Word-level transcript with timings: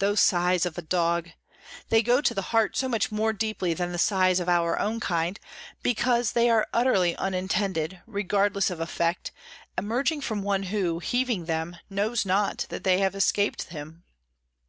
Those 0.00 0.20
sighs 0.20 0.66
of 0.66 0.76
a 0.76 0.82
dog! 0.82 1.28
They 1.88 2.02
go 2.02 2.20
to 2.20 2.34
the 2.34 2.42
heart 2.50 2.76
so 2.76 2.88
much 2.88 3.12
more 3.12 3.32
deeply 3.32 3.74
than 3.74 3.92
the 3.92 3.96
sighs 3.98 4.40
of 4.40 4.48
our 4.48 4.76
own 4.76 4.98
kind, 4.98 5.38
because 5.84 6.32
they 6.32 6.50
are 6.50 6.66
utterly 6.72 7.14
unintended, 7.14 8.00
regardless 8.04 8.70
of 8.70 8.80
effect, 8.80 9.30
emerging 9.78 10.22
from 10.22 10.42
one 10.42 10.64
who, 10.74 10.98
heaving 10.98 11.44
them, 11.44 11.76
knows 11.88 12.26
not 12.26 12.66
that 12.70 12.82
they 12.82 12.98
have 12.98 13.14
escaped 13.14 13.68
him! 13.70 14.02